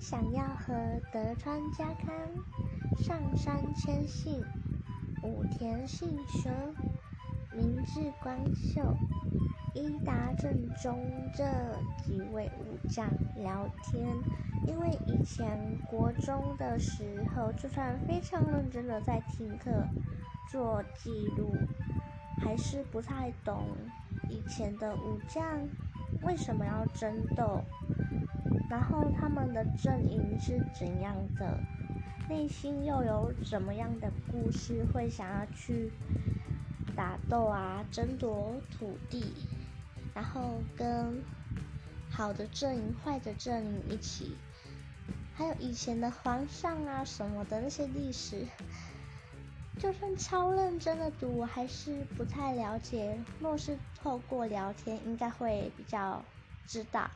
[0.00, 0.74] 想要和
[1.12, 2.14] 德川家康
[2.98, 4.40] 上山谦信，
[5.22, 6.52] 武田信玄、
[7.52, 8.80] 明智光秀、
[9.74, 10.96] 伊达政宗
[11.34, 11.44] 这
[12.04, 14.06] 几位武将聊天，
[14.66, 15.58] 因为以前
[15.90, 19.84] 国中的时候，就算非常认真的在听课
[20.48, 21.52] 做记录，
[22.40, 23.66] 还是不太懂
[24.30, 25.44] 以前的武将
[26.22, 27.64] 为什么要争斗。
[28.68, 31.58] 然后他们的阵营是怎样的？
[32.28, 35.90] 内心又有怎么样的故事会想要去
[36.94, 39.32] 打斗啊，争夺土地，
[40.14, 41.22] 然后跟
[42.10, 44.36] 好的阵营、坏的阵营一起，
[45.34, 48.44] 还有以前的皇上啊什么的那些历史，
[49.78, 53.18] 就算超认真的读，我还是不太了解。
[53.40, 56.22] 若是透过聊天，应该会比较
[56.66, 57.10] 知道。